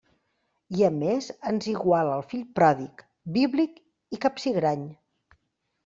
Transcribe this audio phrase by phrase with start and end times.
[0.77, 3.07] I a més ens iguala al fill pròdig,
[3.39, 3.79] bíblic
[4.19, 4.93] i capsigrany.